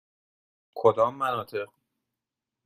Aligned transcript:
کدام 0.75 1.15
مناطق؟ 1.17 1.69